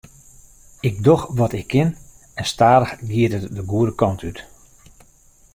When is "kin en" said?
1.71-2.45